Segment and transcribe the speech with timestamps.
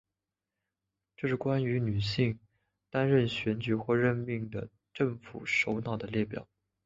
[1.15, 2.39] 这是关于女性
[2.89, 6.47] 担任选举或者任命的政府首脑的列表。